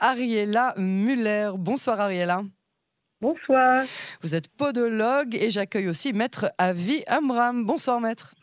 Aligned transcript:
Ariella 0.00 0.74
Muller. 0.76 1.52
Bonsoir 1.56 2.00
Ariella. 2.00 2.42
Bonsoir. 3.20 3.84
Vous 4.22 4.34
êtes 4.34 4.48
podologue 4.48 5.34
et 5.34 5.50
j'accueille 5.50 5.88
aussi 5.88 6.12
Maître 6.12 6.52
Avi 6.58 7.04
Amram. 7.06 7.64
Bonsoir 7.64 8.00
Maître. 8.00 8.34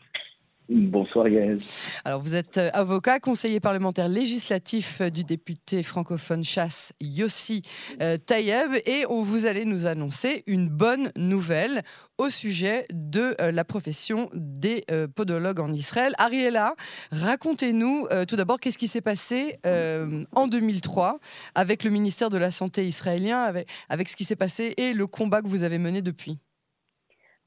Bonsoir 0.70 1.28
Yael. 1.28 1.58
Alors 2.04 2.20
vous 2.20 2.34
êtes 2.34 2.58
euh, 2.58 2.68
avocat, 2.74 3.20
conseiller 3.20 3.58
parlementaire 3.58 4.06
législatif 4.06 5.00
euh, 5.00 5.08
du 5.08 5.24
député 5.24 5.82
francophone 5.82 6.44
chasse 6.44 6.92
Yossi 7.00 7.62
euh, 8.02 8.18
Tayeb 8.18 8.72
et 8.84 9.06
vous 9.08 9.46
allez 9.46 9.64
nous 9.64 9.86
annoncer 9.86 10.44
une 10.46 10.68
bonne 10.68 11.10
nouvelle 11.16 11.80
au 12.18 12.28
sujet 12.28 12.84
de 12.92 13.34
la 13.38 13.64
profession 13.64 14.28
des 14.34 14.84
podologues 15.14 15.60
en 15.60 15.72
Israël. 15.72 16.14
Ariella, 16.18 16.74
racontez-nous 17.12 18.08
tout 18.26 18.34
d'abord 18.34 18.58
qu'est-ce 18.58 18.78
qui 18.78 18.88
s'est 18.88 19.00
passé 19.00 19.58
en 19.64 20.48
2003 20.48 21.20
avec 21.54 21.84
le 21.84 21.90
ministère 21.90 22.28
de 22.28 22.38
la 22.38 22.50
Santé 22.50 22.86
israélien, 22.86 23.42
avec, 23.42 23.68
avec 23.88 24.08
ce 24.08 24.16
qui 24.16 24.24
s'est 24.24 24.36
passé 24.36 24.74
et 24.78 24.94
le 24.94 25.06
combat 25.06 25.42
que 25.42 25.48
vous 25.48 25.62
avez 25.62 25.78
mené 25.78 26.02
depuis. 26.02 26.40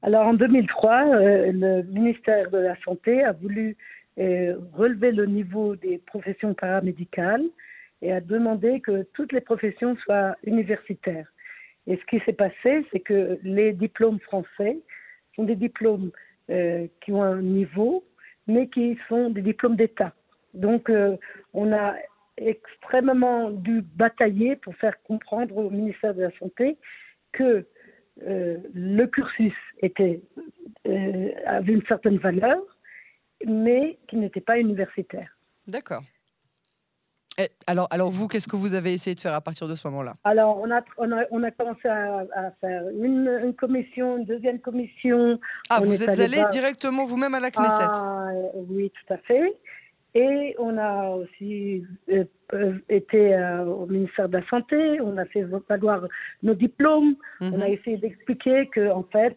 Alors 0.04 0.26
en 0.26 0.34
2003, 0.34 1.14
euh, 1.14 1.52
le 1.52 1.82
ministère 1.84 2.50
de 2.50 2.58
la 2.58 2.76
Santé 2.82 3.22
a 3.22 3.30
voulu 3.32 3.76
euh, 4.18 4.56
relever 4.72 5.12
le 5.12 5.26
niveau 5.26 5.76
des 5.76 5.98
professions 5.98 6.54
paramédicales 6.54 7.44
et 8.02 8.12
a 8.12 8.20
demandé 8.20 8.80
que 8.80 9.04
toutes 9.14 9.32
les 9.32 9.40
professions 9.40 9.96
soient 9.98 10.34
universitaires. 10.42 11.28
Et 11.86 11.96
ce 11.96 12.04
qui 12.06 12.18
s'est 12.24 12.32
passé, 12.32 12.84
c'est 12.90 12.98
que 12.98 13.38
les 13.44 13.72
diplômes 13.72 14.18
français 14.18 14.78
sont 15.36 15.44
des 15.44 15.54
diplômes 15.54 16.10
euh, 16.50 16.88
qui 17.00 17.12
ont 17.12 17.22
un 17.22 17.40
niveau, 17.40 18.04
mais 18.48 18.66
qui 18.66 18.98
sont 19.08 19.30
des 19.30 19.42
diplômes 19.42 19.76
d'État. 19.76 20.12
Donc 20.52 20.90
on 21.54 21.72
a 21.72 21.94
extrêmement 22.36 23.50
dû 23.50 23.82
batailler 23.82 24.56
pour 24.56 24.74
faire 24.74 25.00
comprendre 25.04 25.56
au 25.56 25.70
ministère 25.70 26.14
de 26.14 26.22
la 26.22 26.30
Santé 26.38 26.76
que 27.32 27.64
euh, 28.26 28.58
le 28.74 29.06
cursus 29.06 29.54
était, 29.80 30.20
euh, 30.86 31.30
avait 31.46 31.72
une 31.72 31.86
certaine 31.86 32.18
valeur, 32.18 32.58
mais 33.46 33.98
qui 34.08 34.16
n'était 34.16 34.40
pas 34.40 34.58
universitaire. 34.58 35.36
D'accord. 35.66 36.02
Alors, 37.66 37.88
alors 37.90 38.10
vous, 38.10 38.28
qu'est-ce 38.28 38.46
que 38.46 38.56
vous 38.56 38.74
avez 38.74 38.92
essayé 38.92 39.14
de 39.14 39.20
faire 39.20 39.32
à 39.34 39.40
partir 39.40 39.66
de 39.66 39.74
ce 39.74 39.88
moment-là? 39.88 40.14
Alors, 40.24 40.58
on 40.58 40.70
a, 40.70 40.82
on 40.98 41.10
a, 41.12 41.24
on 41.30 41.42
a 41.42 41.50
commencé 41.50 41.88
à, 41.88 42.50
faire 42.60 42.88
une, 42.90 43.26
une, 43.42 43.54
commission, 43.54 44.18
une 44.18 44.26
deuxième 44.26 44.60
commission. 44.60 45.40
Ah, 45.70 45.80
vous 45.82 46.02
êtes 46.02 46.20
allé 46.20 46.42
directement 46.52 47.04
vous-même 47.04 47.34
à 47.34 47.40
la 47.40 47.50
Knesset? 47.50 47.84
ah, 47.88 48.28
Oui, 48.68 48.90
tout 48.90 49.14
à 49.14 49.16
fait. 49.18 49.56
Et 50.14 50.54
on 50.58 50.76
a 50.76 51.08
aussi 51.10 51.84
euh, 52.10 52.24
euh, 52.52 52.74
été 52.90 53.34
euh, 53.34 53.64
au 53.64 53.86
ministère 53.86 54.28
de 54.28 54.38
la 54.38 54.46
Santé, 54.48 55.00
on 55.00 55.16
a 55.16 55.24
fait 55.24 55.46
valoir 55.68 56.06
nos 56.42 56.54
diplômes, 56.54 57.16
on 57.40 57.60
a 57.60 57.68
mhm. 57.68 57.72
essayé 57.72 57.96
d'expliquer 57.96 58.68
que 58.68 58.90
en 58.90 59.04
fait, 59.04 59.36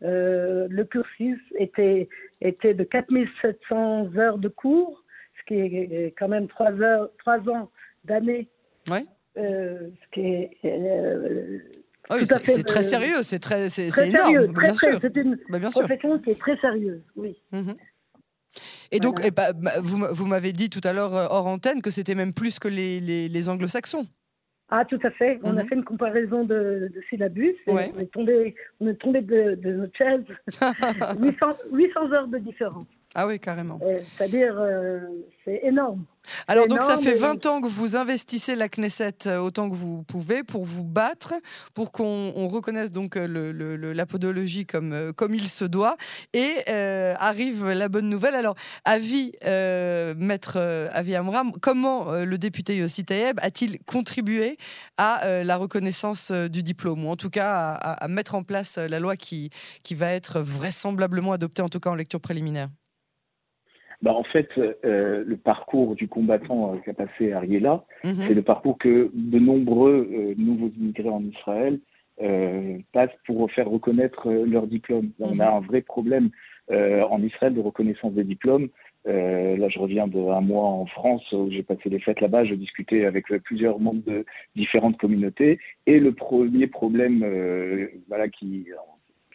le 0.00 0.82
cursus 0.82 1.38
était, 1.58 2.08
était 2.40 2.74
de 2.74 2.82
4700 2.82 4.16
heures 4.16 4.38
de 4.38 4.48
cours, 4.48 5.04
ce 5.38 5.44
qui 5.46 5.60
est 5.60 6.14
quand 6.18 6.28
même 6.28 6.48
3, 6.48 6.72
heures, 6.82 7.08
3 7.18 7.48
ans 7.48 7.70
d'année. 8.04 8.48
Ouais. 8.90 9.04
ce 9.36 10.10
qui 10.12 10.20
est. 10.20 10.50
Ah 12.08 12.16
oui, 12.16 12.26
c'est 12.26 12.64
très 12.64 12.82
sérieux, 12.82 13.22
c'est 13.22 13.38
très, 13.38 13.68
c'est 13.68 14.08
énorme, 14.08 14.52
bien 14.52 14.74
sûr. 14.74 14.98
C'est 15.00 15.16
une 15.16 15.38
bah, 15.48 15.58
profession 15.60 16.18
qui 16.18 16.30
est 16.30 16.40
très 16.40 16.56
sérieuse, 16.56 17.02
oui. 17.14 17.36
Mhm. 17.52 17.74
Et 18.92 19.00
donc, 19.00 19.20
eh 19.24 19.30
ben, 19.30 19.52
bah, 19.54 19.72
vous, 19.80 20.04
vous 20.10 20.26
m'avez 20.26 20.52
dit 20.52 20.70
tout 20.70 20.80
à 20.84 20.92
l'heure 20.92 21.14
euh, 21.14 21.26
hors 21.30 21.46
antenne 21.46 21.82
que 21.82 21.90
c'était 21.90 22.14
même 22.14 22.32
plus 22.32 22.58
que 22.58 22.68
les, 22.68 23.00
les, 23.00 23.48
anglo-saxons. 23.48 24.06
Ah, 24.68 24.84
tout 24.84 24.98
à 25.02 25.10
fait. 25.10 25.38
On 25.44 25.56
a 25.56 25.62
mhm. 25.62 25.68
fait 25.68 25.74
une 25.76 25.84
comparaison 25.84 26.44
de, 26.44 26.90
de 26.92 27.02
syllabus. 27.08 27.56
On 27.66 27.78
est 27.78 28.12
tombé, 28.12 28.54
on 28.80 28.88
est 28.88 28.94
tombé 28.94 29.20
de, 29.20 29.54
de 29.54 29.72
notre 29.72 29.96
chaise. 29.96 30.24
800, 31.20 31.46
800 31.72 32.12
heures 32.12 32.28
de 32.28 32.38
différence. 32.38 32.86
Ah 33.18 33.26
oui, 33.26 33.40
carrément. 33.40 33.80
Euh, 33.82 33.98
c'est-à-dire, 34.14 34.54
euh, 34.58 35.00
c'est 35.42 35.60
énorme. 35.62 36.04
Alors 36.48 36.66
donc 36.66 36.82
ça 36.82 36.98
fait 36.98 37.14
20 37.14 37.46
ans 37.46 37.60
que 37.60 37.68
vous 37.68 37.96
investissez 37.96 38.56
la 38.56 38.68
Knesset 38.68 39.26
euh, 39.26 39.38
autant 39.38 39.70
que 39.70 39.74
vous 39.76 40.02
pouvez 40.02 40.42
pour 40.42 40.64
vous 40.64 40.84
battre, 40.84 41.32
pour 41.72 41.92
qu'on 41.92 42.48
reconnaisse 42.48 42.92
donc 42.92 43.14
le, 43.14 43.52
la 43.92 44.06
podologie 44.06 44.66
comme, 44.66 45.12
comme 45.14 45.34
il 45.34 45.48
se 45.48 45.64
doit. 45.64 45.96
Et 46.34 46.68
arrive 46.68 47.70
la 47.70 47.88
bonne 47.88 48.10
nouvelle. 48.10 48.34
Alors, 48.34 48.54
avis, 48.84 49.32
maître 50.18 50.58
Avi 50.92 51.14
Amram, 51.14 51.52
comment 51.62 52.10
le 52.12 52.36
député 52.36 52.76
Yossi 52.76 53.04
Taïeb 53.04 53.38
a-t-il 53.40 53.78
contribué 53.84 54.58
à 54.98 55.42
la 55.44 55.56
reconnaissance 55.56 56.32
du 56.32 56.62
diplôme, 56.62 57.06
ou 57.06 57.08
en 57.08 57.16
tout 57.16 57.30
cas 57.30 57.70
à, 57.70 57.92
à, 57.92 58.08
mettre 58.08 58.34
en 58.34 58.42
place 58.42 58.78
la 58.78 58.98
loi 58.98 59.16
qui, 59.16 59.50
qui 59.84 59.94
va 59.94 60.10
être 60.10 60.40
vraisemblablement 60.40 61.32
adoptée, 61.32 61.62
en 61.62 61.68
tout 61.68 61.80
cas 61.80 61.90
en 61.90 61.94
lecture 61.94 62.20
préliminaire? 62.20 62.68
Bah, 64.02 64.12
en 64.14 64.24
fait, 64.24 64.48
euh, 64.58 65.24
le 65.26 65.36
parcours 65.36 65.94
du 65.94 66.08
combattant 66.08 66.74
euh, 66.74 66.78
qu'a 66.84 66.92
passé 66.92 67.32
Ariela, 67.32 67.84
mhm. 68.04 68.14
c'est 68.14 68.34
le 68.34 68.42
parcours 68.42 68.78
que 68.78 69.10
de 69.14 69.38
nombreux 69.38 70.08
euh, 70.12 70.34
nouveaux 70.36 70.70
immigrés 70.76 71.08
en 71.08 71.22
Israël 71.22 71.80
passent 72.94 73.10
pour 73.26 73.50
faire 73.52 73.68
reconnaître 73.68 74.30
leur 74.30 74.66
diplôme. 74.66 75.10
On 75.20 75.34
mhm. 75.34 75.40
a 75.42 75.50
un 75.56 75.60
vrai 75.60 75.82
problème 75.82 76.30
en 76.70 77.22
Israël 77.22 77.52
de 77.52 77.60
reconnaissance 77.60 78.14
des 78.14 78.24
diplômes. 78.24 78.70
là, 79.04 79.68
je 79.68 79.78
reviens 79.78 80.08
d'un 80.08 80.40
mois 80.40 80.64
en 80.64 80.86
France 80.86 81.30
où 81.32 81.50
j'ai 81.50 81.62
passé 81.62 81.90
les 81.90 82.00
fêtes 82.00 82.22
là-bas. 82.22 82.46
Je 82.46 82.54
discutais 82.54 83.04
avec 83.04 83.26
plusieurs 83.44 83.78
membres 83.80 84.02
de 84.06 84.24
différentes 84.56 84.96
communautés. 84.96 85.58
Et 85.86 86.00
le 86.00 86.12
premier 86.12 86.68
problème 86.68 87.22
voilà, 88.08 88.28
qui, 88.28 88.66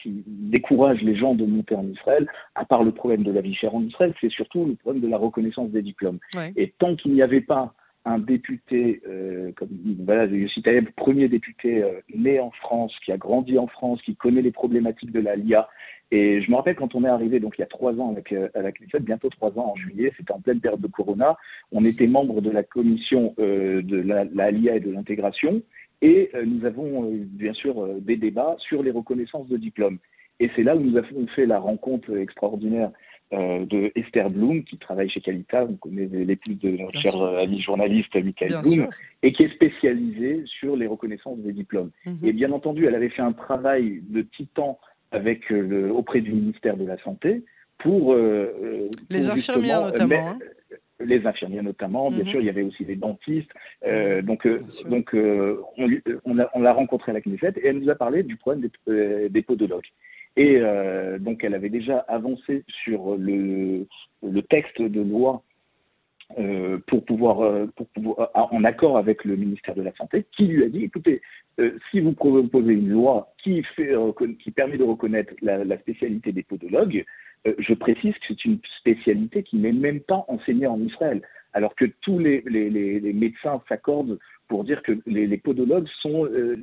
qui 0.02 0.24
décourage 0.28 1.02
les 1.02 1.16
gens 1.16 1.36
de 1.36 1.46
monter 1.46 1.76
en 1.76 1.88
Israël, 1.88 2.28
à 2.56 2.66
part 2.66 2.84
le 2.84 2.92
problème 2.92 3.24
de 3.24 3.32
la 3.32 3.42
vie 3.42 3.56
chère 3.56 3.76
en 3.76 3.84
Israël, 3.84 4.14
c'est 4.20 4.32
surtout 4.32 4.66
le 4.66 4.76
problème 4.76 5.02
de 5.02 5.08
la 5.08 5.18
reconnaissance 5.18 5.70
des 5.70 5.82
diplômes. 5.82 6.20
Et 6.56 6.74
tant 6.80 6.96
qu'il 6.96 7.14
n'y 7.14 7.22
avait 7.22 7.42
pas 7.42 7.74
un 8.04 8.18
député, 8.18 9.02
euh, 9.08 9.52
comme 9.56 9.70
voilà, 10.00 10.26
Yossi 10.26 10.64
Tayeb, 10.64 10.90
premier 10.96 11.28
député 11.28 11.84
euh, 11.84 12.02
né 12.16 12.40
en 12.40 12.50
France, 12.52 12.94
qui 13.06 13.12
a 13.12 13.18
grandi 13.18 13.60
en 13.60 13.68
France, 13.68 14.02
qui 14.02 14.16
connaît 14.16 14.42
les 14.42 14.52
problématiques 14.52 15.12
de 15.12 15.20
la 15.20 15.36
LIA. 15.36 15.70
Et 16.12 16.42
je 16.42 16.52
me 16.52 16.58
rappelle 16.58 16.76
quand 16.76 16.94
on 16.94 17.06
est 17.06 17.10
arrivé, 17.10 17.40
donc 17.40 17.56
il 17.58 17.62
y 17.62 17.64
a 17.64 17.68
trois 17.68 17.94
ans 17.94 18.12
avec, 18.12 18.34
euh, 18.34 18.50
avec 18.54 18.82
bientôt 19.02 19.30
trois 19.30 19.58
ans 19.58 19.72
en 19.72 19.76
juillet, 19.76 20.12
c'était 20.18 20.34
en 20.34 20.42
pleine 20.42 20.60
période 20.60 20.82
de 20.82 20.88
Corona, 20.88 21.38
on 21.72 21.86
était 21.86 22.08
membre 22.08 22.42
de 22.42 22.50
la 22.50 22.64
commission 22.64 23.34
euh, 23.40 23.82
de 23.82 23.96
la, 23.98 24.26
la 24.26 24.52
LIA 24.52 24.76
et 24.76 24.80
de 24.82 24.92
l'intégration. 24.92 25.62
Et 26.02 26.32
euh, 26.34 26.46
nous 26.46 26.66
avons 26.66 27.06
euh, 27.06 27.18
bien 27.26 27.54
sûr 27.54 27.80
euh, 27.82 28.00
des 28.00 28.18
débats 28.18 28.56
sur 28.60 28.82
les 28.82 28.92
reconnaissances 28.92 29.48
de 29.48 29.58
diplômes. 29.58 30.00
Et 30.40 30.50
c'est 30.56 30.64
là 30.64 30.76
où 30.76 30.80
nous 30.80 30.98
avons 30.98 31.28
fait 31.36 31.46
la 31.46 31.60
rencontre 31.60 32.16
extraordinaire 32.18 32.92
de 33.32 33.94
Esther 33.96 34.30
Bloom, 34.30 34.66
qui 34.66 34.78
travaille 34.78 35.10
chez 35.10 35.22
Calita, 35.22 35.64
vous 35.64 35.78
connaissez 35.78 36.26
l'épouse 36.26 36.60
de 36.60 36.72
notre 36.72 37.00
cher 37.00 37.16
ami 37.16 37.62
journaliste 37.62 38.14
Michael 38.14 38.56
Bloom, 38.62 38.90
et 39.24 39.32
qui 39.32 39.44
est 39.44 39.54
spécialisée 39.54 40.44
sur 40.48 40.76
les 40.76 40.86
reconnaissances 40.86 41.40
des 41.40 41.54
diplômes. 41.54 41.92
Mhm. 42.06 42.18
Et 42.24 42.34
bien 42.34 42.52
entendu, 42.52 42.88
elle 42.88 42.96
avait 42.96 43.08
fait 43.08 43.22
un 43.22 43.32
travail 43.32 44.02
de 44.10 44.24
titan 44.24 44.80
avec 45.12 45.50
le, 45.50 45.94
auprès 45.94 46.20
du 46.20 46.34
ministère 46.34 46.76
de 46.76 46.86
la 46.86 46.98
Santé 47.04 47.46
pour... 47.78 48.14
les 49.10 49.30
infirmières 49.30 49.84
notamment. 49.84 50.28
Hein 50.32 50.40
les 51.06 51.26
infirmiers 51.26 51.62
notamment, 51.62 52.10
bien 52.10 52.24
mhm. 52.24 52.28
sûr, 52.28 52.40
il 52.42 52.46
y 52.46 52.50
avait 52.50 52.64
aussi 52.64 52.86
des 52.86 52.96
dentistes. 52.96 53.52
Euh, 53.86 54.22
donc, 54.22 54.46
euh, 54.46 54.60
donc 54.90 55.14
euh, 55.14 55.62
on, 55.78 56.38
on 56.54 56.62
l'a 56.62 56.74
rencontrée 56.74 57.12
à 57.12 57.14
la 57.14 57.22
Knesset 57.22 57.54
et 57.58 57.68
elle 57.68 57.80
nous 57.80 57.90
a 57.90 57.96
parlé 57.96 58.24
du 58.24 58.36
problème 58.36 58.70
des, 58.88 59.30
des 59.30 59.42
podologues. 59.42 59.88
Et 60.38 60.62
donc, 61.20 61.44
elle 61.44 61.54
avait 61.56 61.70
déjà 61.70 62.00
avancé 62.08 62.64
sur 62.86 63.18
le, 63.18 63.86
le 64.24 64.42
texte 64.44 64.82
de 64.82 65.02
loi 65.02 65.44
pour 66.88 67.04
pouvoir, 67.04 67.68
pour 67.76 67.88
pouvoir, 67.88 68.32
en 68.34 68.64
accord 68.64 68.98
avec 68.98 69.26
le 69.26 69.36
ministère 69.36 69.76
de 69.76 69.82
la 69.82 69.92
Santé, 69.96 70.26
qui 70.32 70.48
lui 70.48 70.64
a 70.64 70.70
dit 70.70 70.86
écoutez, 70.86 71.22
si 71.92 72.00
vous 72.00 72.14
proposez 72.14 72.72
une 72.72 72.88
loi 72.88 73.34
qui, 73.44 73.62
fait, 73.76 73.92
qui 74.42 74.52
permet 74.52 74.78
de 74.78 74.86
reconnaître 74.86 75.34
la, 75.42 75.66
la 75.66 75.78
spécialité 75.80 76.32
des 76.32 76.44
podologues, 76.44 77.04
je 77.46 77.74
précise 77.74 78.14
que 78.14 78.20
c'est 78.28 78.46
une 78.46 78.60
spécialité 78.80 79.44
qui 79.44 79.58
n'est 79.58 79.72
même 79.72 80.00
pas 80.00 80.26
enseignée 80.28 80.68
en 80.68 80.80
Israël, 80.82 81.22
alors 81.54 81.76
que 81.76 81.86
tous 82.02 82.20
les, 82.20 82.44
médecins 83.14 83.62
s'accordent 83.68 84.20
pour 84.48 84.64
dire 84.64 84.82
que 84.84 84.94
les, 85.06 85.38
podologues 85.38 85.88
sont 86.02 86.26
euh, 86.26 86.58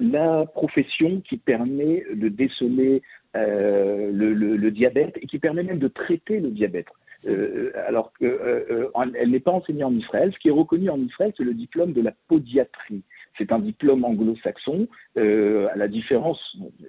la, 0.00 0.46
profession 0.46 1.20
qui 1.22 1.38
permet 1.38 2.04
de 2.12 2.28
déceler 2.28 3.02
euh, 3.36 4.10
le, 4.12 4.70
diabète 4.70 5.16
et 5.20 5.26
qui 5.26 5.38
permet 5.38 5.62
même 5.62 5.78
de 5.78 5.88
traiter 5.88 6.40
le 6.40 6.50
diabète. 6.50 6.88
Euh, 7.26 7.70
alors 7.86 8.12
qu'elle 8.18 8.28
euh, 8.30 9.26
n'est 9.26 9.40
pas 9.40 9.50
enseignée 9.50 9.84
en 9.84 9.94
Israël. 9.94 10.32
Ce 10.32 10.38
qui 10.38 10.48
est 10.48 10.52
reconnu 10.52 10.88
en 10.88 10.98
Israël, 11.00 11.32
c'est 11.36 11.44
le 11.44 11.52
diplôme 11.54 11.92
de 11.92 12.00
la 12.00 12.12
podiatrie. 12.28 13.02
C'est 13.40 13.52
un 13.52 13.58
diplôme 13.58 14.04
anglo-saxon, 14.04 14.86
euh, 15.16 15.68
à 15.72 15.76
la 15.76 15.88
différence, 15.88 16.38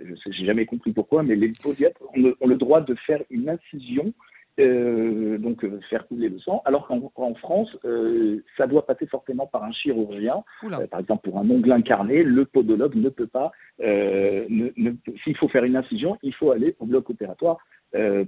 je 0.03 0.29
n'ai 0.29 0.45
jamais 0.45 0.65
compris 0.65 0.91
pourquoi, 0.91 1.23
mais 1.23 1.35
les 1.35 1.51
podiatres 1.63 2.01
ont 2.01 2.47
le, 2.47 2.55
droit 2.57 2.81
de 2.81 2.93
faire 2.95 3.21
une 3.29 3.47
incision 3.47 4.13
euh, 4.59 5.37
donc 5.37 5.63
euh, 5.63 5.79
faire 5.89 6.05
couler 6.07 6.27
le 6.27 6.37
sang, 6.39 6.61
alors 6.65 6.85
qu'en 6.87 7.33
France, 7.35 7.69
euh, 7.85 8.43
ça 8.57 8.67
doit 8.67 8.85
passer 8.85 9.07
forcément 9.07 9.47
par 9.47 9.63
un 9.63 9.71
chirurgien. 9.71 10.43
par 10.91 10.99
exemple, 10.99 11.29
pour 11.29 11.39
un 11.39 11.49
ongle 11.49 11.71
incarné, 11.71 12.21
le 12.21 12.43
podologue 12.43 12.95
ne 12.95 13.07
peut 13.07 13.27
pas, 13.27 13.51
s'il 13.79 15.37
faut 15.37 15.47
faire 15.47 15.63
une 15.63 15.77
incision, 15.77 16.17
il 16.21 16.33
faut 16.33 16.51
aller 16.51 16.75
au 16.79 16.85
bloc 16.85 17.09
opératoire 17.09 17.59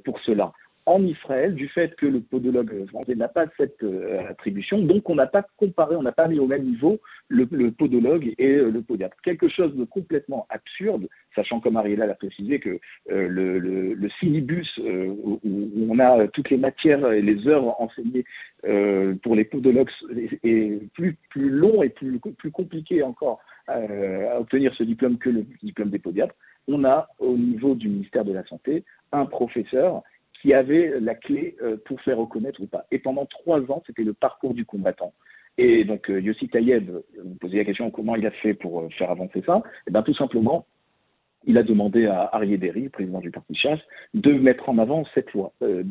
pour 0.06 0.20
cela 0.22 0.54
en 0.86 1.04
Israël 1.04 1.56
du 1.56 1.68
fait 1.70 1.96
que 1.96 2.06
le 2.06 2.20
podologue 2.20 2.86
français 2.88 3.16
n'a 3.16 3.28
pas 3.28 3.46
cette 3.58 3.84
euh, 3.84 4.28
attribution, 4.30 4.80
donc 4.80 5.10
on 5.10 5.16
n'a 5.16 5.28
pas 5.28 5.46
comparé, 5.58 5.96
on 5.96 6.04
n'a 6.04 6.12
pas 6.12 6.28
mis 6.28 6.40
au 6.40 6.48
même 6.48 6.64
niveau 6.64 7.00
le, 7.30 7.46
podologue 7.72 8.34
et 8.38 8.56
euh, 8.56 8.70
le 8.70 8.82
podiatre. 8.82 9.16
Quelque 9.24 9.48
chose 9.48 9.76
de 9.76 9.86
complètement 9.86 10.46
absurde, 10.50 11.08
sachant 11.36 11.62
comme 11.62 11.78
Ariela 11.78 12.06
l'a 12.06 12.16
précisé 12.16 12.60
que 12.60 12.80
euh, 13.12 13.28
le, 13.28 13.60
le, 13.60 13.96
où, 15.24 15.40
on 15.90 16.00
a 16.00 16.28
toutes 16.28 16.50
les 16.50 16.58
matières 16.58 17.12
et 17.12 17.22
les 17.22 17.48
heures 17.48 17.80
enseignées 17.82 18.26
pour 19.22 19.36
les 19.36 19.44
podologues 19.44 19.90
est 20.44 20.92
plus, 20.94 21.18
plus 21.30 21.50
long 21.50 21.84
et 21.84 21.90
plus, 21.90 22.20
plus 22.20 22.52
compliqué 22.52 23.04
encore 23.04 23.42
à 23.68 24.40
obtenir 24.40 24.74
ce 24.76 24.84
diplôme 24.84 25.18
que 25.18 25.30
le 25.30 25.46
diplôme 25.62 25.90
des 25.90 26.00
podiatres. 26.00 26.36
On 26.68 26.86
a 26.86 27.10
au 27.20 27.36
niveau 27.36 27.76
du 27.76 27.90
ministère 27.90 28.24
de 28.24 28.32
la 28.32 28.46
Santé 28.46 28.84
un 29.12 29.26
professeur 29.26 30.04
qui 30.44 30.54
avait 30.54 31.00
la 31.00 31.16
clé 31.16 31.56
euh, 31.62 31.78
pour 31.86 32.02
faire 32.02 32.18
reconnaître 32.18 32.62
ou 32.62 32.68
pas. 32.68 32.86
Et 32.92 33.00
pendant 33.00 33.26
trois 33.26 33.62
ans, 33.72 33.82
c'était 33.88 34.04
le 34.04 34.14
parcours 34.14 34.54
du 34.54 34.66
combattant. 34.66 35.14
Et 35.58 35.86
donc, 35.86 36.10
euh, 36.10 36.20
Yossi 36.20 36.50
Tayeb, 36.50 36.92
vous 36.92 37.36
posez 37.36 37.58
la 37.58 37.64
question 37.64 37.90
comment 37.92 38.18
il 38.18 38.26
a 38.26 38.32
fait 38.32 38.54
pour 38.54 38.82
euh, 38.82 38.90
faire 38.90 39.10
avancer 39.10 39.42
ça? 39.46 39.64
Et 39.66 39.70
eh 39.88 39.92
bien, 39.92 40.04
tout 40.04 40.14
simplement, 40.16 40.66
il 41.46 41.58
a 41.58 41.64
demandé 41.64 42.08
à 42.08 42.30
Arié 42.34 42.58
Derry, 42.58 42.90
président 42.90 43.22
du 43.22 43.32
parti 43.32 43.56
Chasse, 43.56 43.80
de 44.14 44.34
mettre 44.34 44.68
en 44.68 44.78
avant 44.80 45.06
cette 45.14 45.32
loi. 45.32 45.54
Euh, 45.62 45.84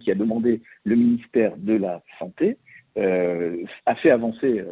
qui 0.00 0.10
a 0.10 0.14
demandé 0.16 0.62
le 0.84 0.96
ministère 0.96 1.56
de 1.56 1.74
la 1.74 2.02
Santé, 2.18 2.56
a 2.96 3.94
fait 3.94 4.10
avancer 4.10 4.62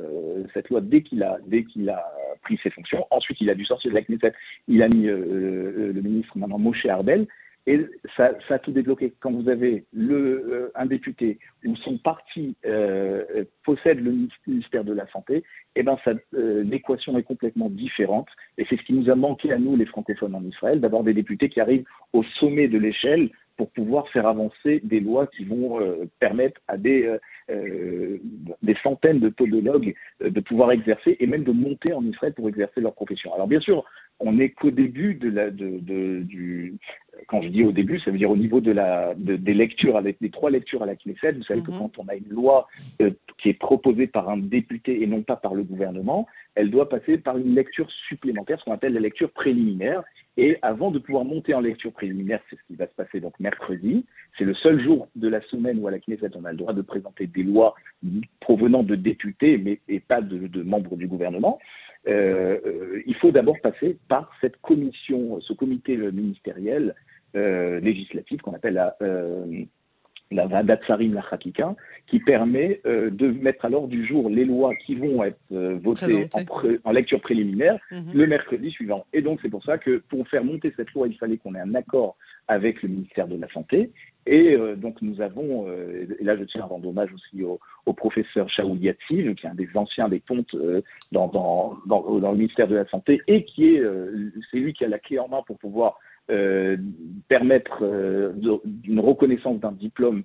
cette 0.52 0.68
loi 0.68 0.82
dès 0.82 1.02
qu'il 1.02 1.22
a, 1.22 1.38
dès 1.46 1.64
qu'il 1.64 1.88
a 1.88 2.04
pris 2.42 2.58
ses 2.62 2.68
fonctions. 2.68 3.06
Ensuite, 3.10 3.40
il 3.40 3.48
a 3.48 3.54
dû 3.54 3.64
sortir 3.64 3.90
de 3.90 3.96
la 3.96 4.02
Knesset. 4.02 4.34
Il 4.68 4.82
a 4.82 4.88
mis 4.88 5.04
le 5.04 6.00
ministre 6.02 6.36
maintenant 6.36 6.58
Moshe 6.58 6.84
Arbel. 6.84 7.26
Et 7.70 7.86
ça, 8.16 8.32
a 8.48 8.58
tout 8.58 8.72
débloqué. 8.72 9.14
Quand 9.20 9.30
vous 9.30 9.48
avez 9.48 9.84
euh, 9.96 10.72
un 10.74 10.86
député 10.86 11.38
où 11.64 11.76
son 11.76 11.98
parti 11.98 12.56
euh, 12.66 13.44
possède 13.64 14.00
le 14.00 14.28
ministère 14.44 14.82
de 14.82 14.92
la 14.92 15.06
Santé, 15.12 15.44
eh 15.76 15.84
ben 15.84 15.96
euh, 16.34 16.64
l'équation 16.64 17.16
est 17.16 17.22
complètement 17.22 17.70
différente. 17.70 18.26
Et 18.58 18.66
c'est 18.68 18.76
ce 18.76 18.82
qui 18.82 18.92
nous 18.92 19.08
a 19.08 19.14
manqué 19.14 19.52
à 19.52 19.58
nous, 19.58 19.76
les 19.76 19.86
francophones 19.86 20.34
en 20.34 20.42
Israël, 20.42 20.80
d'avoir 20.80 21.04
des 21.04 21.14
députés 21.14 21.48
qui 21.48 21.60
arrivent 21.60 21.84
au 22.12 22.24
sommet 22.40 22.66
de 22.66 22.76
l'échelle 22.76 23.30
pour 23.56 23.70
pouvoir 23.70 24.08
faire 24.08 24.26
avancer 24.26 24.80
des 24.82 24.98
lois 24.98 25.28
qui 25.28 25.44
vont 25.44 25.78
permettre 26.18 26.58
à 26.66 26.78
des, 26.78 27.14
des 27.50 28.76
centaines 28.82 29.20
de 29.20 29.28
podologues 29.28 29.94
de 30.18 30.40
pouvoir 30.40 30.72
exercer 30.72 31.18
et 31.20 31.26
même 31.26 31.44
de 31.44 31.52
monter 31.52 31.92
en 31.92 32.02
Israël 32.02 32.32
pour 32.32 32.48
exercer 32.48 32.80
leur 32.80 32.94
profession. 32.94 33.34
Alors 33.34 33.46
bien 33.46 33.60
sûr, 33.60 33.84
on 34.20 34.32
n'est 34.32 34.50
qu'au 34.50 34.70
début 34.70 35.14
de 35.14 35.30
la, 35.30 35.50
de, 35.50 35.78
de, 35.80 36.20
du, 36.22 36.74
quand 37.26 37.42
je 37.42 37.48
dis 37.48 37.64
au 37.64 37.72
début, 37.72 37.98
ça 38.00 38.10
veut 38.10 38.18
dire 38.18 38.30
au 38.30 38.36
niveau 38.36 38.60
de 38.60 38.70
la, 38.70 39.14
des 39.16 39.54
lectures, 39.54 39.96
avec 39.96 40.18
les 40.20 40.30
trois 40.30 40.50
lectures 40.50 40.82
à 40.82 40.86
la 40.86 40.94
Knesset. 40.94 41.32
Vous 41.32 41.42
savez 41.44 41.62
que 41.62 41.70
mhm. 41.70 41.78
quand 41.78 41.98
on 41.98 42.08
a 42.08 42.14
une 42.14 42.28
loi 42.28 42.68
euh, 43.00 43.10
qui 43.38 43.48
est 43.48 43.58
proposée 43.58 44.06
par 44.06 44.28
un 44.28 44.36
député 44.36 45.02
et 45.02 45.06
non 45.06 45.22
pas 45.22 45.36
par 45.36 45.54
le 45.54 45.62
gouvernement, 45.62 46.26
elle 46.54 46.70
doit 46.70 46.88
passer 46.88 47.16
par 47.16 47.38
une 47.38 47.54
lecture 47.54 47.90
supplémentaire, 48.08 48.58
ce 48.58 48.64
qu'on 48.64 48.72
appelle 48.72 48.92
la 48.92 49.00
lecture 49.00 49.30
préliminaire. 49.30 50.02
Et 50.36 50.58
avant 50.62 50.90
de 50.90 50.98
pouvoir 50.98 51.24
monter 51.24 51.54
en 51.54 51.60
lecture 51.60 51.92
préliminaire, 51.92 52.40
c'est 52.48 52.56
ce 52.56 52.62
qui 52.66 52.76
va 52.76 52.86
se 52.86 52.94
passer 52.94 53.20
donc 53.20 53.38
mercredi. 53.40 54.04
C'est 54.38 54.44
le 54.44 54.54
seul 54.54 54.82
jour 54.82 55.08
de 55.16 55.28
la 55.28 55.40
semaine 55.42 55.78
où 55.80 55.88
à 55.88 55.90
la 55.90 55.98
Knesset 55.98 56.30
on 56.36 56.44
a 56.44 56.52
le 56.52 56.58
droit 56.58 56.72
de 56.72 56.82
présenter 56.82 57.26
des 57.26 57.42
lois 57.42 57.74
provenant 58.38 58.82
de 58.82 58.94
députés, 58.94 59.58
mais 59.58 59.80
et 59.88 60.00
pas 60.00 60.20
de, 60.20 60.46
de 60.46 60.62
membres 60.62 60.96
du 60.96 61.08
gouvernement. 61.08 61.58
Euh, 62.08 62.58
euh, 62.64 63.02
il 63.06 63.14
faut 63.16 63.30
d'abord 63.30 63.56
passer 63.62 63.98
par 64.08 64.30
cette 64.40 64.56
commission, 64.62 65.40
ce 65.40 65.52
comité 65.52 65.96
ministériel 65.96 66.94
euh, 67.36 67.78
législatif 67.80 68.40
qu'on 68.40 68.54
appelle 68.54 68.74
la, 68.74 68.96
la 70.30 70.46
Vadat 70.46 70.80
Sarim 70.86 71.14
la 71.14 71.24
qui 72.06 72.20
permet 72.20 72.80
de 72.84 73.30
mettre 73.30 73.64
à 73.64 73.68
l'ordre 73.68 73.88
du 73.88 74.06
jour 74.06 74.30
les 74.30 74.44
lois 74.44 74.74
qui 74.76 74.94
vont 74.94 75.22
être 75.24 75.38
votées 75.50 76.28
en, 76.84 76.92
lecture 76.92 77.20
préliminaire 77.20 77.78
mhm. 77.90 78.12
le 78.14 78.26
mercredi 78.26 78.70
suivant. 78.70 79.04
Et 79.12 79.22
donc 79.22 79.40
c'est 79.42 79.50
pour 79.50 79.64
ça 79.64 79.76
que 79.76 79.98
pour 80.08 80.26
faire 80.28 80.44
monter 80.44 80.72
cette 80.76 80.92
loi, 80.92 81.08
il 81.08 81.18
fallait 81.18 81.36
qu'on 81.36 81.54
ait 81.54 81.60
un 81.60 81.74
accord 81.74 82.16
avec 82.48 82.82
le 82.82 82.88
ministère 82.88 83.28
de 83.28 83.36
la 83.36 83.48
Santé. 83.48 83.90
Et 84.26 84.54
euh, 84.54 84.76
donc 84.76 85.00
nous 85.02 85.20
avons, 85.20 85.66
euh, 85.68 86.06
et 86.18 86.24
là 86.24 86.36
je 86.36 86.44
tiens 86.44 86.62
à 86.62 86.66
rendre 86.66 86.88
hommage 86.88 87.12
aussi 87.14 87.42
au, 87.42 87.58
professeur 87.94 88.48
Shaoul 88.48 88.78
Yatsiv, 88.78 89.34
qui 89.34 89.46
est 89.46 89.50
un 89.50 89.54
des 89.54 89.68
anciens 89.74 90.08
des 90.08 90.20
pontes 90.20 90.54
euh, 90.54 90.80
dans, 91.10 91.28
dans, 91.28 91.76
dans, 91.86 92.30
le 92.30 92.36
ministère 92.36 92.68
de 92.68 92.76
la 92.76 92.86
Santé, 92.86 93.20
et 93.26 93.44
qui 93.44 93.74
est, 93.74 93.82
c'est 94.50 94.58
lui 94.58 94.72
qui 94.72 94.84
a 94.84 94.88
la 94.88 94.98
clé 94.98 95.18
en 95.18 95.28
main 95.28 95.42
pour 95.46 95.58
pouvoir 95.58 95.98
permettre 97.26 97.82
une 97.82 99.00
reconnaissance 99.00 99.58
d'un 99.58 99.72
diplôme 99.72 100.22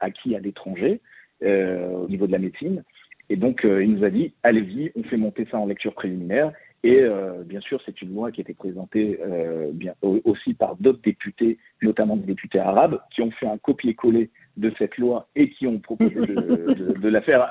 acquis 0.00 0.34
à 0.34 0.38
l'étranger 0.40 1.02
au 1.42 2.08
niveau 2.08 2.26
de 2.26 2.32
la 2.32 2.38
médecine. 2.38 2.82
Et 3.28 3.36
donc 3.36 3.60
il 3.64 3.92
nous 3.92 4.04
a 4.04 4.10
dit, 4.10 4.32
allez-y, 4.42 4.90
on 4.96 5.02
fait 5.02 5.18
monter 5.18 5.46
ça 5.50 5.58
en 5.58 5.66
lecture 5.66 5.92
préliminaire. 5.92 6.52
Et 6.84 7.00
euh, 7.00 7.42
bien 7.44 7.60
sûr, 7.60 7.80
c'est 7.84 8.00
une 8.02 8.14
loi 8.14 8.30
qui 8.30 8.40
a 8.40 8.42
été 8.42 8.54
présentée 8.54 9.18
euh, 9.20 9.72
aussi 10.02 10.54
par 10.54 10.76
d'autres 10.76 11.02
députés, 11.02 11.58
notamment 11.82 12.16
des 12.16 12.26
députés 12.26 12.60
arabes, 12.60 13.00
qui 13.10 13.22
ont 13.22 13.32
fait 13.32 13.46
un 13.48 13.58
copier-coller 13.58 14.30
de 14.58 14.72
cette 14.76 14.98
loi 14.98 15.28
et 15.36 15.50
qui 15.50 15.66
ont 15.66 15.78
proposé 15.78 16.14
de, 16.14 17.08
la 17.08 17.20
faire. 17.22 17.48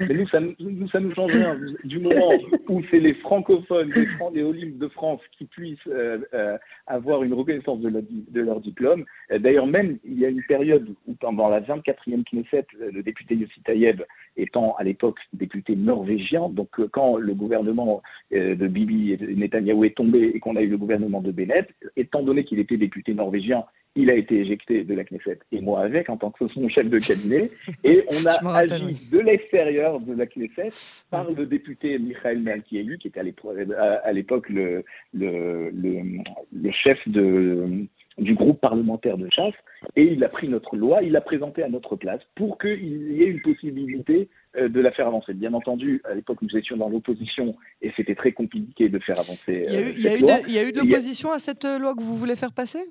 Mais 0.00 0.14
nous, 0.14 0.26
ça, 0.28 0.40
nous, 0.40 0.88
ça 0.88 0.98
nous 0.98 1.14
change 1.14 1.32
rien. 1.32 1.56
Du 1.84 1.98
moment 1.98 2.32
où 2.68 2.82
c'est 2.90 3.00
les 3.00 3.14
francophones 3.14 3.90
des, 3.90 4.42
des 4.42 4.66
de 4.70 4.88
France 4.88 5.20
qui 5.36 5.44
puissent 5.44 5.78
euh, 5.88 6.18
euh, 6.34 6.56
avoir 6.86 7.22
une 7.22 7.34
reconnaissance 7.34 7.80
de 7.80 7.88
leur, 7.88 8.02
de 8.02 8.40
leur 8.40 8.60
diplôme. 8.60 9.04
Euh, 9.30 9.38
d'ailleurs, 9.38 9.66
même, 9.66 9.98
il 10.04 10.18
y 10.18 10.24
a 10.24 10.28
une 10.28 10.42
période 10.42 10.88
où, 11.06 11.14
pendant 11.14 11.48
la 11.48 11.60
24e 11.60 12.24
Knesset, 12.24 12.66
le 12.80 13.02
député 13.02 13.36
Yossi 13.36 13.60
Tayeb 13.62 14.02
étant 14.36 14.74
à 14.76 14.84
l'époque 14.84 15.18
député 15.34 15.76
norvégien, 15.76 16.48
donc 16.48 16.68
quand 16.92 17.16
le 17.16 17.34
gouvernement 17.34 18.02
de 18.30 18.66
Bibi 18.66 19.12
et 19.12 19.16
de 19.16 19.26
Netanyahou 19.26 19.84
est 19.84 19.96
tombé 19.96 20.30
et 20.34 20.40
qu'on 20.40 20.56
a 20.56 20.62
eu 20.62 20.68
le 20.68 20.78
gouvernement 20.78 21.20
de 21.20 21.32
Bennett, 21.32 21.68
étant 21.96 22.22
donné 22.22 22.44
qu'il 22.44 22.60
était 22.60 22.76
député 22.76 23.14
norvégien 23.14 23.64
il 23.98 24.10
a 24.10 24.14
été 24.14 24.36
éjecté 24.36 24.84
de 24.84 24.94
la 24.94 25.02
Knesset 25.02 25.40
et 25.50 25.60
moi 25.60 25.80
avec 25.80 26.08
en 26.08 26.16
tant 26.16 26.30
que 26.30 26.46
son 26.46 26.68
chef 26.68 26.88
de 26.88 27.00
cabinet. 27.00 27.50
Et 27.82 28.04
on 28.08 28.24
a 28.26 28.58
agi 28.58 29.08
de 29.10 29.18
l'extérieur 29.18 29.98
de 30.00 30.14
la 30.14 30.26
Knesset 30.26 30.70
par 31.10 31.28
le 31.28 31.46
député 31.46 31.98
Michael 31.98 32.38
Malkielu 32.38 32.98
qui 32.98 33.08
était 33.08 33.20
à 33.20 34.12
l'époque 34.12 34.48
le, 34.48 34.84
le, 35.12 35.70
le, 35.72 36.70
chef 36.70 36.96
de, 37.08 37.86
du 38.18 38.34
groupe 38.34 38.60
parlementaire 38.60 39.18
de 39.18 39.28
chasse. 39.30 39.54
Et 39.96 40.04
il 40.04 40.22
a 40.22 40.28
pris 40.28 40.48
notre 40.48 40.76
loi, 40.76 41.02
il 41.02 41.10
l'a 41.10 41.20
présentée 41.20 41.64
à 41.64 41.68
notre 41.68 41.96
place 41.96 42.20
pour 42.36 42.56
qu'il 42.58 43.12
y 43.12 43.22
ait 43.22 43.26
une 43.26 43.42
possibilité 43.42 44.28
euh, 44.56 44.68
de 44.68 44.80
la 44.80 44.92
faire 44.92 45.08
avancer. 45.08 45.34
Bien 45.34 45.54
entendu, 45.54 46.02
à 46.04 46.14
l'époque, 46.14 46.38
nous 46.42 46.56
étions 46.56 46.76
dans 46.76 46.88
l'opposition 46.88 47.56
et 47.82 47.92
c'était 47.96 48.14
très 48.14 48.30
compliqué 48.30 48.88
de 48.88 48.98
faire 49.00 49.18
avancer. 49.18 49.64
Il 49.66 49.72
y 49.72 49.76
a 49.76 49.80
eu, 49.80 50.22
euh, 50.22 50.44
il 50.46 50.54
y 50.54 50.58
a 50.58 50.68
eu 50.68 50.70
de 50.70 50.78
l'opposition 50.78 51.32
à 51.32 51.40
cette 51.40 51.64
loi 51.64 51.96
que 51.96 52.02
vous 52.02 52.16
voulez 52.16 52.36
faire 52.36 52.52
passer? 52.52 52.84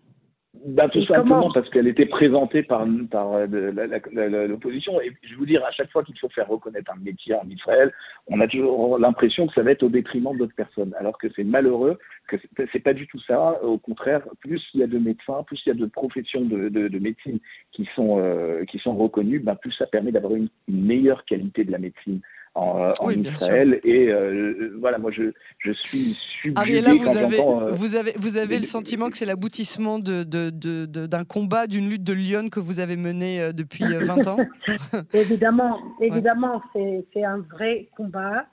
Bah, 0.65 0.89
tout 0.89 1.03
simplement 1.05 1.51
parce 1.53 1.69
qu'elle 1.69 1.87
était 1.87 2.05
présentée 2.05 2.63
par, 2.63 2.85
par 3.11 3.33
euh, 3.33 4.47
l'opposition. 4.47 4.99
Et 5.01 5.11
je 5.21 5.35
veux 5.35 5.45
dire, 5.45 5.63
à 5.65 5.71
chaque 5.71 5.91
fois 5.91 6.03
qu'il 6.03 6.17
faut 6.17 6.29
faire 6.29 6.47
reconnaître 6.47 6.91
un 6.91 6.99
métier 6.99 7.33
en 7.35 7.47
Israël, 7.49 7.93
on 8.27 8.39
a 8.39 8.47
toujours 8.47 8.97
l'impression 8.97 9.47
que 9.47 9.53
ça 9.53 9.63
va 9.63 9.71
être 9.71 9.83
au 9.83 9.89
détriment 9.89 10.35
d'autres 10.37 10.55
personnes. 10.55 10.93
Alors 10.99 11.17
que 11.17 11.27
c'est 11.35 11.43
malheureux, 11.43 11.99
que 12.27 12.35
c'est 12.71 12.79
pas 12.79 12.93
du 12.93 13.07
tout 13.07 13.19
ça. 13.21 13.63
Au 13.63 13.77
contraire, 13.77 14.21
plus 14.39 14.61
il 14.73 14.81
y 14.81 14.83
a 14.83 14.87
de 14.87 14.99
médecins, 14.99 15.43
plus 15.43 15.59
il 15.65 15.69
y 15.69 15.71
a 15.71 15.75
de 15.75 15.85
professions 15.85 16.41
de, 16.41 16.69
de, 16.69 16.99
médecine 16.99 17.39
qui 17.71 17.87
sont, 17.95 18.19
euh, 18.19 18.65
qui 18.65 18.79
sont 18.79 18.95
reconnues, 18.95 19.39
ben, 19.39 19.55
plus 19.55 19.71
ça 19.71 19.87
permet 19.87 20.11
d'avoir 20.11 20.35
une 20.35 20.49
meilleure 20.67 21.25
qualité 21.25 21.63
de 21.63 21.71
la 21.71 21.77
médine 21.77 22.21
en, 22.57 23.09
Israël. 23.11 23.79
Et 23.83 24.09
euh, 24.09 24.75
voilà, 24.79 24.97
moi, 24.97 25.11
je, 25.11 25.31
je 25.59 25.71
suis 25.71 26.13
subjugué 26.13 26.59
Ariella, 26.59 26.93
vous, 26.93 27.17
avez, 27.17 27.39
euh, 27.39 27.71
vous 27.71 27.95
avez, 27.95 28.13
vous 28.17 28.37
avez 28.37 28.57
le 28.57 28.63
sentiment 28.63 29.09
que 29.09 29.17
c'est 29.17 29.25
l'aboutissement 29.25 29.99
d'un 29.99 30.23
de, 30.23 30.49
de, 30.49 30.85
de, 30.85 31.23
combat, 31.23 31.67
d'une 31.67 31.89
lutte 31.89 32.03
de 32.03 32.13
Lyon 32.13 32.49
que 32.49 32.59
vous 32.59 32.79
avez 32.79 32.95
menée 32.95 33.41
euh, 33.41 33.51
depuis 33.51 33.85
20 33.85 34.27
ans? 34.27 34.37
Évidemment, 35.13 35.79
évidemment, 36.01 36.61
c'est 36.73 37.23
un 37.23 37.39
vrai 37.39 37.89
combat, 37.95 38.45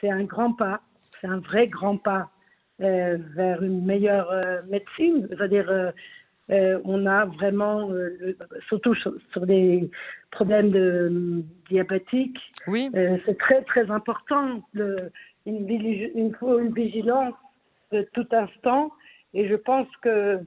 c'est 0.00 0.10
un 0.10 0.24
grand 0.24 0.52
pas, 0.52 0.80
c'est 1.20 1.26
un 1.26 1.38
vrai 1.38 1.68
grand 1.68 1.96
pas 1.96 2.30
vers 2.80 3.62
une 3.62 3.84
meilleure 3.84 4.32
médecine. 4.68 5.28
C'est-à-dire, 5.30 5.92
euh, 6.50 6.80
on 6.84 7.06
a 7.06 7.26
vraiment, 7.26 7.90
euh, 7.90 8.36
surtout 8.68 8.94
sur, 8.94 9.46
des 9.46 9.88
problèmes 10.32 10.70
de, 10.70 11.44
diabétiques, 11.68 12.38
oui. 12.66 12.90
Euh, 12.96 13.18
c'est 13.24 13.38
très 13.38 13.62
très 13.62 13.88
important. 13.90 14.62
Le, 14.72 15.12
il 15.46 16.34
faut 16.38 16.58
une 16.58 16.74
vigilance 16.74 17.34
de 17.92 18.02
tout 18.12 18.26
instant 18.32 18.90
et 19.32 19.48
je 19.48 19.54
pense 19.54 19.86
que 20.02 20.40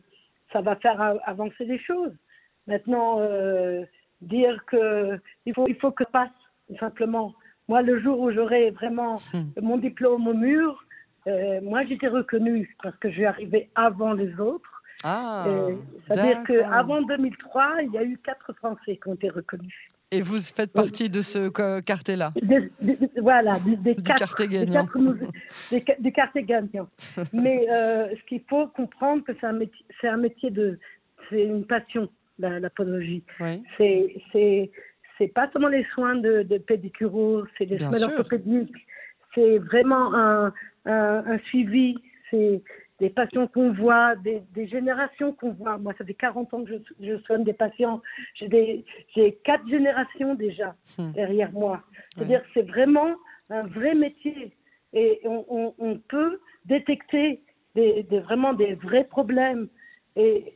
ça 0.51 0.61
va 0.61 0.75
faire 0.75 0.99
avancer 1.25 1.65
les 1.65 1.79
choses. 1.79 2.13
Maintenant, 2.67 3.19
euh, 3.19 3.83
dire 4.21 4.63
que 4.65 5.19
il 5.45 5.53
faut, 5.53 5.65
il 5.67 5.75
faut 5.75 5.91
que 5.91 6.03
passe, 6.03 6.29
simplement. 6.79 7.33
Moi, 7.69 7.81
le 7.81 7.99
jour 8.01 8.19
où 8.19 8.29
j'aurai 8.31 8.71
vraiment 8.71 9.15
hmm. 9.33 9.61
mon 9.61 9.77
diplôme 9.77 10.27
au 10.27 10.33
mur, 10.33 10.85
euh, 11.27 11.61
moi, 11.61 11.85
j'étais 11.85 12.07
reconnue 12.07 12.75
parce 12.81 12.95
que 12.97 13.09
je 13.09 13.15
suis 13.15 13.25
arrivée 13.25 13.69
avant 13.75 14.13
les 14.13 14.37
autres. 14.39 14.69
Ah, 15.03 15.45
C'est-à-dire 16.07 16.43
qu'avant 16.47 17.01
2003, 17.01 17.81
il 17.83 17.91
y 17.91 17.97
a 17.97 18.03
eu 18.03 18.17
quatre 18.23 18.53
Français 18.53 18.97
qui 19.01 19.07
ont 19.07 19.15
été 19.15 19.29
reconnus. 19.29 19.73
Et 20.11 20.21
vous 20.21 20.39
faites 20.39 20.71
partie 20.71 21.09
de 21.09 21.21
ce 21.21 21.49
quartier-là 21.81 22.31
Voilà, 23.21 23.57
des, 23.59 23.95
quatre, 23.95 24.45
gagnants. 24.45 24.87
Des, 25.71 26.11
quartiers 26.11 26.43
gagnants. 26.43 26.87
Mais 27.33 27.67
euh, 27.71 28.09
ce 28.15 28.23
qu'il 28.27 28.41
faut 28.47 28.67
comprendre, 28.67 29.23
que 29.23 29.33
c'est 29.41 29.47
un 29.47 29.53
métier, 29.53 29.85
c'est 29.99 30.07
un 30.07 30.17
métier 30.17 30.51
de, 30.51 30.79
c'est 31.29 31.43
une 31.43 31.65
passion, 31.65 32.09
la, 32.39 32.59
la 32.59 32.69
podologie. 32.69 33.23
C'est, 33.77 34.15
c'est, 34.31 34.71
c'est 35.17 35.29
pas 35.29 35.49
seulement 35.51 35.69
les 35.69 35.85
soins 35.95 36.15
de, 36.15 36.43
de 36.43 36.59
pédicuro, 36.59 37.43
c'est 37.57 37.65
les 37.65 37.79
soins 37.79 38.03
orthopédiques, 38.03 38.85
c'est 39.33 39.57
vraiment 39.57 40.13
un, 40.13 40.53
un, 40.85 41.37
suivi, 41.45 41.95
c'est 42.29 42.61
des 42.99 43.09
patients 43.09 43.47
qu'on 43.47 43.71
voit, 43.73 44.15
des, 44.15 44.67
générations 44.67 45.33
qu'on 45.33 45.51
voit. 45.51 45.77
Moi, 45.77 45.93
ça 45.97 46.05
fait 46.05 46.13
40 46.13 46.53
ans 46.53 46.63
que 46.63 46.71
je, 46.99 47.17
soigne 47.19 47.43
des 47.43 47.53
patients. 47.53 48.01
J'ai 48.35 48.85
quatre 49.43 49.67
générations 49.67 50.35
déjà 50.35 50.75
hmm. 50.97 51.11
derrière 51.11 51.51
moi. 51.51 51.83
C'est-à-dire 52.13 52.43
que 52.43 52.49
c'est 52.53 52.67
vraiment 52.67 53.15
un 53.49 53.63
vrai 53.63 53.95
métier. 53.95 54.55
Et 54.93 55.21
on, 55.25 55.99
peut 56.07 56.39
détecter 56.65 57.41
des, 57.75 58.05
vraiment 58.11 58.53
des 58.53 58.75
vrais 58.75 59.05
problèmes. 59.05 59.67
Et 60.15 60.53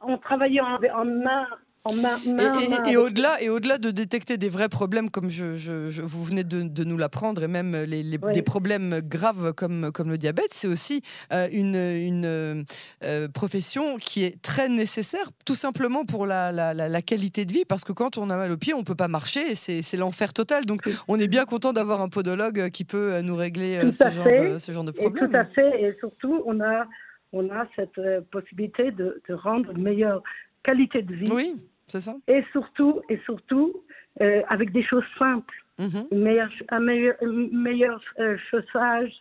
en 0.00 0.16
travaillant 0.16 0.78
en 0.94 1.04
main 1.04 1.46
et, 1.86 2.96
au-delà, 2.98 3.40
et 3.40 3.48
au-delà 3.48 3.78
de 3.78 3.90
détecter 3.90 4.36
des 4.36 4.50
vrais 4.50 4.68
problèmes 4.68 5.10
comme 5.10 5.30
je, 5.30 6.00
vous 6.02 6.24
venez 6.24 6.44
de, 6.44 6.84
nous 6.84 6.98
l'apprendre, 6.98 7.42
et 7.42 7.48
même 7.48 7.74
les, 7.74 8.02
des 8.02 8.42
problèmes 8.42 9.00
graves 9.00 9.54
comme, 9.54 9.90
comme 9.92 10.10
le 10.10 10.18
diabète, 10.18 10.52
c'est 10.52 10.68
aussi 10.68 11.02
euh, 11.32 11.48
une, 11.50 11.76
une 11.76 12.64
euh, 13.04 13.28
profession 13.28 13.96
qui 13.96 14.24
est 14.24 14.42
très 14.42 14.68
nécessaire, 14.68 15.30
tout 15.46 15.54
simplement 15.54 16.04
pour 16.04 16.26
la, 16.26 16.52
la, 16.52 17.02
qualité 17.02 17.46
de 17.46 17.52
vie, 17.52 17.64
parce 17.64 17.84
que 17.84 17.92
quand 17.92 18.18
on 18.18 18.28
a 18.28 18.36
mal 18.36 18.52
au 18.52 18.58
pied, 18.58 18.74
on 18.74 18.84
peut 18.84 18.94
pas 18.94 19.08
marcher, 19.08 19.52
et 19.52 19.54
c'est, 19.54 19.96
l'enfer 19.96 20.34
total. 20.34 20.66
Donc, 20.66 20.82
on 21.08 21.18
est 21.18 21.28
bien 21.28 21.46
content 21.46 21.72
d'avoir 21.72 22.02
un 22.02 22.08
podologue 22.08 22.68
qui 22.70 22.84
peut 22.84 23.14
euh, 23.14 23.22
nous 23.22 23.36
régler 23.36 23.90
ce 23.92 24.10
genre, 24.10 24.60
ce 24.60 24.72
genre, 24.72 24.84
de 24.84 24.90
problème. 24.90 25.30
tout 25.30 25.36
à 25.36 25.44
fait, 25.46 25.82
et 25.82 25.94
surtout, 25.94 26.42
on 26.44 26.60
a, 26.60 26.86
on 27.32 27.48
a 27.50 27.66
cette 27.74 28.00
possibilité 28.30 28.90
de, 28.90 29.22
de 29.26 29.34
rendre 29.34 29.70
une 29.70 29.82
meilleure 29.82 30.22
qualité 30.62 31.00
de 31.00 31.14
vie. 31.14 31.30
Oui 31.32 31.54
ça? 31.98 32.14
Et 32.28 32.44
surtout, 32.52 33.00
et 33.08 33.18
surtout 33.24 33.82
euh, 34.20 34.42
avec 34.48 34.72
des 34.72 34.82
choses 34.82 35.04
simples. 35.18 35.54
Mhm. 35.78 36.08
meilleur, 36.12 36.50
un 36.68 36.80
meilleur, 36.80 37.16
meilleur 37.22 38.02
euh, 38.18 38.36
chaussage, 38.50 39.12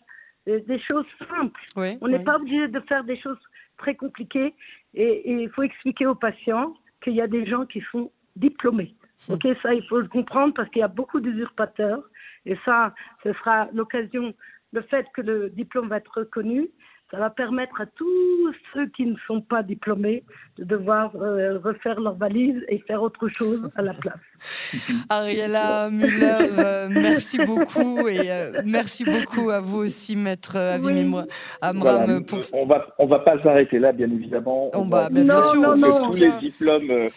euh, 0.50 0.60
des 0.68 0.80
choses 0.80 1.06
simples. 1.30 1.62
On 2.02 2.08
n'est 2.10 2.24
pas 2.24 2.36
obligé 2.36 2.68
de 2.68 2.80
faire 2.82 3.06
des 3.06 3.18
choses 3.18 3.40
très 3.78 3.96
compliquées. 3.96 4.54
Et, 4.94 5.32
il 5.32 5.50
faut 5.52 5.64
expliquer 5.64 6.06
aux 6.06 6.16
patients 6.16 6.74
qu'il 7.02 7.14
y 7.14 7.22
a 7.22 7.28
des 7.28 7.46
gens 7.46 7.66
qui 7.66 7.82
sont 7.92 8.12
diplômés. 8.36 8.94
Mhm. 9.30 9.36
Ok, 9.36 9.48
ça, 9.64 9.74
il 9.74 9.84
faut 9.88 10.00
le 10.00 10.10
comprendre 10.10 10.54
parce 10.54 10.70
qu'il 10.70 10.82
y 10.82 10.84
a 10.84 10.90
beaucoup 10.90 11.22
d'usurpateurs. 11.22 12.04
Et 12.46 12.58
ça, 12.66 12.94
ce 13.24 13.32
sera 13.34 13.70
l'occasion, 13.74 14.34
le 14.74 14.82
fait 14.82 15.06
que 15.14 15.22
le 15.22 15.50
diplôme 15.50 15.88
va 15.88 15.98
être 15.98 16.12
reconnu, 16.14 16.70
ça 17.12 17.18
va 17.18 17.30
permettre 17.32 17.82
à 17.82 17.86
tous 17.88 18.54
ceux 18.74 18.88
qui 18.90 19.06
ne 19.06 19.16
sont 19.26 19.42
pas 19.42 19.64
diplômés 19.64 20.24
de 20.60 20.64
devoir 20.64 21.16
euh, 21.16 21.58
refaire 21.58 22.00
leur 22.00 22.16
valise 22.16 22.64
et 22.68 22.80
faire 22.80 23.02
autre 23.02 23.28
chose 23.30 23.70
à 23.76 23.82
la 23.82 23.94
place. 23.94 24.20
Ariella 25.10 25.90
Muller, 25.90 26.38
euh, 26.60 26.88
merci 26.92 27.40
beaucoup 27.44 28.08
et 28.08 28.30
euh, 28.30 28.62
merci 28.64 29.06
beaucoup 29.06 29.50
à 29.50 29.60
vous 29.60 29.80
aussi, 29.80 30.16
maître 30.16 30.56
Avimimra 30.56 31.26
Amram. 31.62 32.24
pour... 32.26 32.40
On 32.54 32.66
va 32.66 32.88
on 33.00 33.08
va 33.08 33.20
pas 33.20 33.42
s'arrêter 33.42 33.80
là, 33.80 33.92
bien 33.92 34.10
évidemment. 34.12 34.70
On, 34.74 34.88
va, 34.88 35.10
bien, 35.10 35.26
sûr, 35.42 35.62
que 35.62 36.12
tous 36.12 36.20
les 36.20 36.50
diplômes 36.50 37.10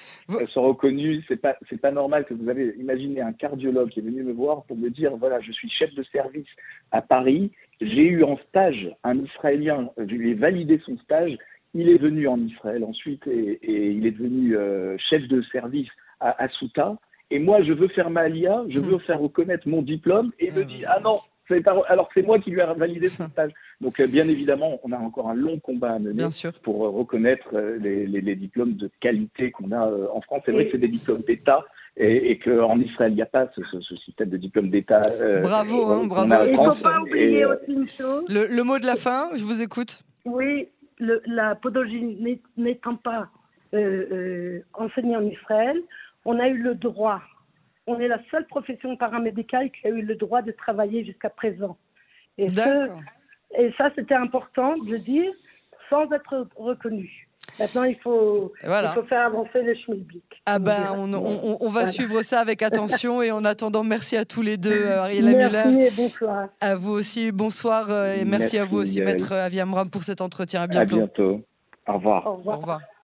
sont 0.53 0.63
reconnus. 0.63 1.23
C'est 1.29 1.37
pas 1.37 1.57
c'est 1.69 1.81
pas 1.81 1.91
normal 1.91 2.25
que 2.25 2.35
vous 2.35 2.49
avez 2.49 2.75
imaginé 2.79 3.21
un 3.21 3.33
cardiologue 3.33 3.91
qui 3.91 4.01
est 4.01 4.03
venu 4.03 4.23
me 4.23 4.33
voir 4.33 4.63
pour 4.65 4.77
me 4.77 4.89
dire 4.89 5.15
voilà, 5.17 5.41
je 5.41 5.53
suis 5.53 5.69
chef 5.69 5.95
de 5.95 6.03
service 6.13 6.49
à 6.93 7.03
Paris 7.03 7.51
j'ai 7.83 8.07
eu 8.07 8.25
en 8.25 8.39
stage 8.49 8.89
un 9.05 9.19
Israélien, 9.19 9.91
je 9.99 10.15
lui 10.15 10.31
ai 10.31 10.35
validé 10.35 10.81
son 10.85 10.97
stage, 10.99 11.37
il 11.75 11.89
est 11.89 11.99
venu 11.99 12.29
en 12.29 12.39
Israël 12.39 12.85
ensuite 12.85 13.27
et, 13.27 13.59
il 13.63 14.07
est 14.07 14.13
devenu 14.13 14.57
euh, 14.57 14.97
chef 15.11 15.27
de 15.29 15.43
service 15.53 15.89
à, 16.21 16.49
Souta. 16.51 16.97
Et 17.33 17.41
moi, 17.41 17.63
je 17.65 17.73
veux 17.73 17.89
faire 17.89 18.11
ma 18.11 18.29
LIA, 18.29 18.63
je 18.69 18.79
veux 18.79 18.97
hmm. 18.97 19.01
faire 19.01 19.19
reconnaître 19.19 19.67
mon 19.69 19.83
diplôme 19.83 20.33
et 20.39 20.49
il 20.49 20.55
me 20.55 20.65
dit 20.65 20.85
Ah 20.87 21.01
non, 21.01 21.19
alors 21.89 22.09
c'est 22.15 22.23
moi 22.23 22.39
qui 22.39 22.51
lui 22.51 22.61
ai 22.61 22.67
validé 22.77 23.09
son 23.09 23.29
stage. 23.29 23.53
Donc, 23.81 23.99
euh, 23.99 24.07
bien 24.07 24.29
évidemment, 24.29 24.79
on 24.85 24.93
a 24.93 24.99
encore 24.99 25.29
un 25.29 25.35
long 25.35 25.59
combat 25.59 25.95
à 25.95 25.99
mener 25.99 26.25
pour 26.63 26.85
euh, 26.85 26.91
reconnaître 26.91 27.59
les, 27.81 28.07
les, 28.07 28.37
diplômes 28.37 28.75
de 28.75 28.89
qualité 29.01 29.51
qu'on 29.51 29.73
a 29.73 29.91
en 30.13 30.21
France. 30.21 30.43
C'est 30.45 30.53
vrai 30.53 30.67
que 30.67 30.73
c'est 30.73 30.79
des 30.79 30.89
diplômes 30.89 31.23
d'État, 31.23 31.65
et, 31.97 32.31
et 32.31 32.39
qu'en 32.39 32.81
Israël, 32.81 33.13
il 33.13 33.17
n'y 33.17 33.23
a 33.23 33.27
pas 33.27 33.49
ce, 33.55 33.63
ce, 33.81 33.97
système 33.97 34.31
de 34.31 34.37
diplôme 34.37 34.71
d'État. 34.71 35.03
Euh, 35.21 35.41
bravo, 35.41 35.87
hein, 35.87 36.07
bravo. 36.07 36.35
Il 36.47 36.51
ne 36.51 36.55
faut 36.55 36.83
pas 36.83 37.01
oublier 37.01 37.45
euh, 37.45 37.55
aussi 37.55 37.73
une 37.73 37.89
chose. 37.89 38.25
Le, 38.29 38.47
le, 38.47 38.65
mot 38.65 38.79
de 38.79 38.87
la 38.87 38.97
fin, 38.97 39.29
je 39.37 39.45
vous 39.45 39.61
écoute. 39.61 40.03
Oui, 40.25 40.69
le, 40.99 41.23
la 41.27 41.55
podologie 41.55 42.41
n'étant 42.57 42.97
pas 42.97 43.29
euh, 43.75 44.07
euh, 44.13 44.65
enseignée 44.75 45.17
en 45.17 45.25
Israël, 45.25 45.81
on 46.25 46.39
a 46.39 46.49
eu 46.49 46.59
le 46.59 46.75
droit. 46.75 47.21
On 47.87 47.99
est 47.99 48.09
la 48.09 48.21
seule 48.31 48.47
profession 48.47 48.97
paramédicale 48.97 49.71
qui 49.71 49.87
a 49.87 49.91
eu 49.91 50.03
le 50.03 50.15
droit 50.15 50.41
de 50.41 50.53
travailler 50.53 51.05
jusqu'à 51.05 51.31
présent. 51.31 51.77
Et, 52.39 52.49
ce, 52.49 52.89
et 53.59 53.73
ça, 53.77 53.91
c'était 53.95 54.15
important 54.15 54.77
de 54.79 54.93
le 54.93 54.99
dire 54.99 55.33
sans 55.91 56.11
être 56.13 56.47
reconnu. 56.57 57.29
Maintenant, 57.59 57.85
il 57.85 57.97
faut, 57.97 58.53
il 58.63 58.91
faut 58.95 59.03
faire 59.05 59.27
avancer 59.27 59.63
le 59.63 59.75
schmilblick. 59.75 60.25
Ah 60.47 60.59
ben, 60.59 60.95
on, 60.97 61.13
on, 61.13 61.59
on, 61.61 61.69
va 61.69 61.87
suivre 61.87 62.23
ça 62.23 62.41
avec 62.41 62.63
attention 62.63 63.23
et 63.23 63.31
en 63.31 63.45
attendant, 63.45 63.85
merci 63.85 64.17
à 64.17 64.25
tous 64.25 64.43
les 64.43 64.57
deux, 64.57 64.73
euh, 64.73 65.03
Ariel 65.03 65.25
Muller. 65.25 65.49
Merci 65.51 65.81
et 65.81 65.91
bonsoir. 65.91 66.49
À 66.61 66.75
vous 66.75 66.93
aussi, 66.93 67.31
bonsoir 67.31 67.87
euh, 67.91 68.17
et 68.17 68.25
merci, 68.25 68.59
à 68.59 68.65
vous 68.65 68.79
aussi, 68.79 69.01
Maître 69.01 69.33
Aviamram, 69.33 69.91
pour 69.91 70.03
cet 70.03 70.21
entretien. 70.21 70.63
À 70.63 70.67
bientôt. 70.67 70.95
À 70.95 70.99
bientôt. 70.99 71.41
Au 71.87 71.93
revoir. 71.95 72.27
Au 72.27 72.33
revoir. 72.37 72.57
Au 72.57 72.61
revoir. 72.61 72.81